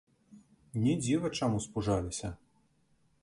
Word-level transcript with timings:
Не 0.85 0.95
дзіва, 1.01 1.31
чаму 1.39 1.57
спужаліся. 1.67 2.33